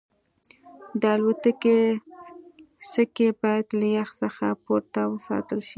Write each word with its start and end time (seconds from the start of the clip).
د 1.01 1.03
الوتکې 1.15 1.79
سکي 2.91 3.29
باید 3.41 3.67
له 3.79 3.87
یخ 3.97 4.09
څخه 4.21 4.45
پورته 4.63 5.01
وساتل 5.13 5.59
شي 5.67 5.69